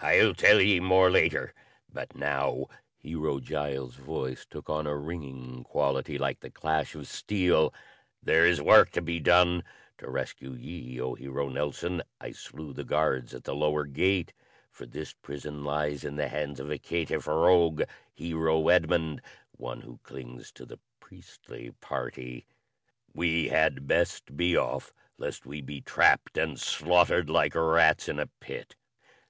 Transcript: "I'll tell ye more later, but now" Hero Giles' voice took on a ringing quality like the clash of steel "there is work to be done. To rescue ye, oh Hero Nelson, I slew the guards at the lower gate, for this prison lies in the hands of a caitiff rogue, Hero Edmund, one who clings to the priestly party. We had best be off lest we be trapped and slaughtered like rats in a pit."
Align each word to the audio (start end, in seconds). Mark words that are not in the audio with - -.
"I'll 0.00 0.34
tell 0.34 0.60
ye 0.60 0.78
more 0.78 1.10
later, 1.10 1.54
but 1.90 2.14
now" 2.14 2.66
Hero 3.02 3.40
Giles' 3.40 3.94
voice 3.94 4.44
took 4.44 4.68
on 4.68 4.86
a 4.86 4.94
ringing 4.94 5.62
quality 5.64 6.18
like 6.18 6.40
the 6.40 6.50
clash 6.50 6.94
of 6.94 7.08
steel 7.08 7.72
"there 8.22 8.44
is 8.44 8.60
work 8.60 8.90
to 8.90 9.00
be 9.00 9.20
done. 9.20 9.64
To 9.96 10.10
rescue 10.10 10.52
ye, 10.52 11.00
oh 11.00 11.14
Hero 11.14 11.48
Nelson, 11.48 12.02
I 12.20 12.32
slew 12.32 12.74
the 12.74 12.84
guards 12.84 13.32
at 13.34 13.44
the 13.44 13.54
lower 13.54 13.86
gate, 13.86 14.34
for 14.70 14.84
this 14.84 15.14
prison 15.14 15.64
lies 15.64 16.04
in 16.04 16.16
the 16.16 16.28
hands 16.28 16.60
of 16.60 16.70
a 16.70 16.76
caitiff 16.76 17.26
rogue, 17.26 17.84
Hero 18.12 18.68
Edmund, 18.68 19.22
one 19.56 19.80
who 19.80 19.98
clings 20.02 20.52
to 20.56 20.66
the 20.66 20.78
priestly 21.00 21.70
party. 21.80 22.44
We 23.14 23.48
had 23.48 23.86
best 23.86 24.36
be 24.36 24.58
off 24.58 24.92
lest 25.16 25.46
we 25.46 25.62
be 25.62 25.80
trapped 25.80 26.36
and 26.36 26.60
slaughtered 26.60 27.30
like 27.30 27.54
rats 27.54 28.10
in 28.10 28.18
a 28.18 28.26
pit." 28.26 28.76